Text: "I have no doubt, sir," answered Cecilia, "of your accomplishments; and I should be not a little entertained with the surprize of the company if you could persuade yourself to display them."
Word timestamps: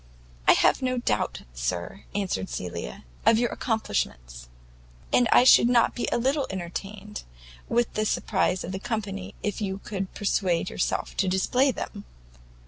"I 0.47 0.53
have 0.53 0.81
no 0.81 0.97
doubt, 0.97 1.43
sir," 1.53 2.05
answered 2.15 2.49
Cecilia, 2.49 3.03
"of 3.23 3.37
your 3.37 3.51
accomplishments; 3.51 4.49
and 5.13 5.29
I 5.31 5.43
should 5.43 5.67
be 5.67 5.73
not 5.73 5.99
a 6.11 6.17
little 6.17 6.47
entertained 6.49 7.23
with 7.69 7.93
the 7.93 8.05
surprize 8.07 8.63
of 8.63 8.71
the 8.71 8.79
company 8.79 9.35
if 9.43 9.61
you 9.61 9.77
could 9.83 10.11
persuade 10.15 10.71
yourself 10.71 11.15
to 11.17 11.27
display 11.27 11.69
them." 11.69 12.03